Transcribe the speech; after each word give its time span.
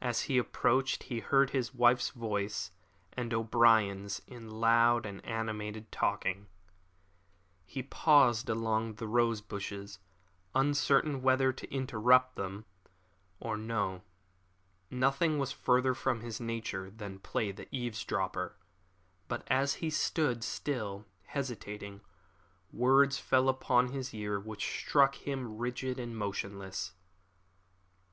As 0.00 0.22
he 0.22 0.36
approached 0.36 1.04
he 1.04 1.20
heard 1.20 1.50
his 1.50 1.72
wife's 1.72 2.10
voice 2.10 2.72
and 3.12 3.32
O'Brien's 3.32 4.20
in 4.26 4.50
loud 4.50 5.06
and 5.06 5.24
animated 5.24 5.92
talk. 5.92 6.26
He 7.64 7.84
paused 7.84 8.50
among 8.50 8.94
the 8.94 9.06
rose 9.06 9.40
bushes, 9.40 10.00
uncertain 10.56 11.22
whether 11.22 11.52
to 11.52 11.72
interrupt 11.72 12.34
them 12.34 12.64
or 13.38 13.56
no. 13.56 14.02
Nothing 14.90 15.38
was 15.38 15.52
further 15.52 15.94
from 15.94 16.20
his 16.20 16.40
nature 16.40 16.90
than 16.90 17.20
play 17.20 17.52
the 17.52 17.68
eavesdropper; 17.70 18.56
but 19.28 19.44
as 19.46 19.74
he 19.74 19.88
stood, 19.88 20.42
still 20.42 21.06
hesitating, 21.26 22.00
words 22.72 23.18
fell 23.18 23.48
upon 23.48 23.92
his 23.92 24.12
ear 24.12 24.40
which 24.40 24.68
struck 24.80 25.14
him 25.14 25.58
rigid 25.58 26.00
and 26.00 26.16
motionless. 26.18 26.92